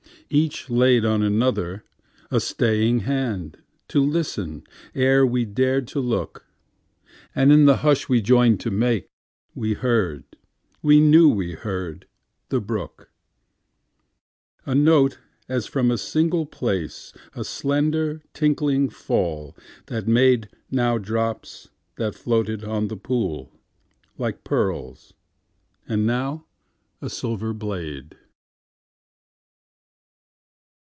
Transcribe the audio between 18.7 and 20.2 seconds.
fall that